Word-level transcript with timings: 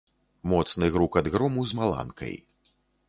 Моцны 0.53 0.89
грукат 0.95 1.29
грому 1.35 1.67
з 1.73 1.79
маланкай. 1.81 2.33